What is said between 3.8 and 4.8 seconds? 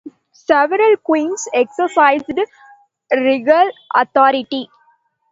authority.